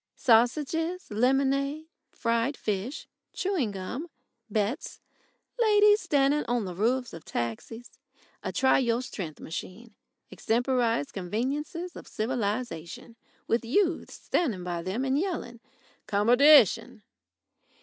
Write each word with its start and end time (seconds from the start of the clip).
Sausages, 0.15 1.11
lemonade, 1.11 1.85
fried 2.09 2.57
fish, 2.57 3.07
chewing 3.33 3.69
gum, 3.69 4.09
bets, 4.49 4.99
ladies 5.59 6.01
standing 6.01 6.43
on 6.45 6.65
the 6.65 6.73
roofs 6.73 7.13
of 7.13 7.23
taxis, 7.23 7.99
a 8.41 8.51
try 8.51 8.79
your 8.79 9.03
strength 9.03 9.39
machine, 9.39 9.93
extemporised 10.31 11.13
conveniences 11.13 11.95
of 11.95 12.07
civilisation, 12.07 13.15
with 13.45 13.63
youths 13.63 14.15
standing 14.15 14.63
by 14.63 14.81
them 14.81 15.05
and 15.05 15.19
yelling 15.19 15.59
"Commodytion!" 16.07 17.03